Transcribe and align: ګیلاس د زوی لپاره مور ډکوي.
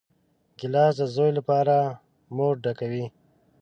ګیلاس 0.59 0.93
د 0.99 1.01
زوی 1.15 1.31
لپاره 1.39 1.75
مور 2.35 2.53
ډکوي. 2.63 3.05